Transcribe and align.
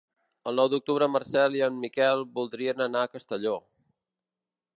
El 0.51 0.55
nou 0.59 0.69
d'octubre 0.73 1.07
en 1.09 1.13
Marcel 1.15 1.57
i 1.59 1.63
en 1.67 1.77
Miquel 1.83 2.25
voldrien 2.41 2.85
anar 2.87 3.05
a 3.09 3.13
Castelló. 3.19 3.55